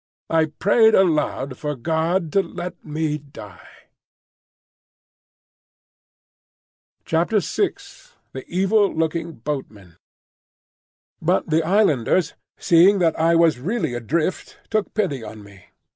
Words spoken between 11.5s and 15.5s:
the islanders, seeing that I was really adrift, took pity on